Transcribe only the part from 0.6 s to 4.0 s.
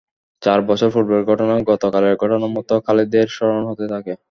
বছর পূর্বের ঘটনা গতকালের ঘটনার মত খালিদের স্মরণ হতে